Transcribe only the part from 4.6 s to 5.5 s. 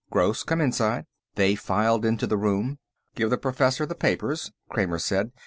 Kramer said.